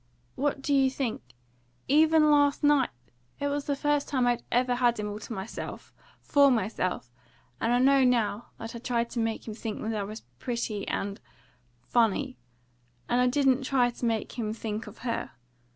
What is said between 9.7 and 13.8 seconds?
that I was pretty and funny. And I didn't